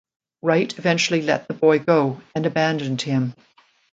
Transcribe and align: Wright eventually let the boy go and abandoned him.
Wright 0.41 0.75
eventually 0.79 1.21
let 1.21 1.47
the 1.47 1.53
boy 1.53 1.77
go 1.77 2.21
and 2.33 2.47
abandoned 2.47 3.03
him. 3.03 3.35